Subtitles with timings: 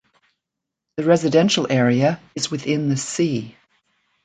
[0.97, 3.55] The residential area is within the sea.